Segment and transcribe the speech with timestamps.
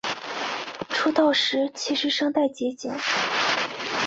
[0.89, 2.91] 出道时其实声带结茧。